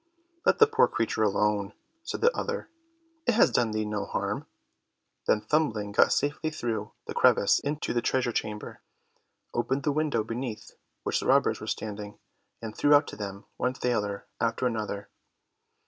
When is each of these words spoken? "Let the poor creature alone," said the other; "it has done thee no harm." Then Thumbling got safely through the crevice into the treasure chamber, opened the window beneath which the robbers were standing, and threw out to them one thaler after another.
"Let 0.47 0.57
the 0.57 0.65
poor 0.65 0.87
creature 0.87 1.21
alone," 1.21 1.73
said 2.01 2.21
the 2.21 2.35
other; 2.35 2.71
"it 3.27 3.35
has 3.35 3.51
done 3.51 3.69
thee 3.69 3.85
no 3.85 4.05
harm." 4.05 4.47
Then 5.27 5.41
Thumbling 5.41 5.91
got 5.91 6.11
safely 6.11 6.49
through 6.49 6.91
the 7.05 7.13
crevice 7.13 7.59
into 7.59 7.93
the 7.93 8.01
treasure 8.01 8.31
chamber, 8.31 8.81
opened 9.53 9.83
the 9.83 9.91
window 9.91 10.23
beneath 10.23 10.71
which 11.03 11.19
the 11.19 11.27
robbers 11.27 11.61
were 11.61 11.67
standing, 11.67 12.17
and 12.63 12.75
threw 12.75 12.95
out 12.95 13.05
to 13.09 13.15
them 13.15 13.45
one 13.57 13.75
thaler 13.75 14.25
after 14.39 14.65
another. 14.65 15.07